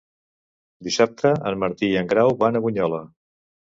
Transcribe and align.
Dissabte 0.87 1.35
en 1.53 1.63
Martí 1.67 1.93
i 1.93 2.03
en 2.05 2.13
Grau 2.17 2.37
van 2.45 2.57
a 2.63 2.67
Bunyola. 2.69 3.09